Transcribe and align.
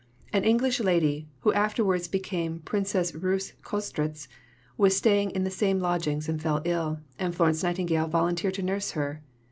An 0.33 0.43
English 0.43 0.79
lady, 0.79 1.27
who 1.41 1.53
afterwards 1.53 2.07
became 2.07 2.57
Princess 2.65 3.13
Reuss 3.13 3.53
Köstritz, 3.61 4.27
was 4.75 4.97
staying 4.97 5.29
in 5.29 5.43
the 5.43 5.51
same 5.51 5.79
lodgings 5.79 6.27
and 6.27 6.41
fell 6.41 6.59
ill, 6.65 7.01
and 7.19 7.35
Florence 7.35 7.61
Nightingale 7.61 8.07
volunteered 8.07 8.55
to 8.55 8.63
nurse 8.63 8.91
her. 8.97 9.21